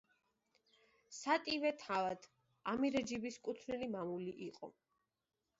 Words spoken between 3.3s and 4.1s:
კუთვნილი